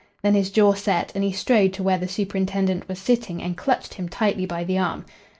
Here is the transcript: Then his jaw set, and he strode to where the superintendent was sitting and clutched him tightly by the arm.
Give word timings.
Then 0.23 0.33
his 0.33 0.49
jaw 0.49 0.73
set, 0.73 1.11
and 1.13 1.23
he 1.23 1.31
strode 1.31 1.73
to 1.73 1.83
where 1.83 1.99
the 1.99 2.07
superintendent 2.07 2.87
was 2.89 2.97
sitting 2.97 3.39
and 3.43 3.55
clutched 3.55 3.93
him 3.93 4.09
tightly 4.09 4.47
by 4.47 4.63
the 4.63 4.79
arm. 4.79 5.05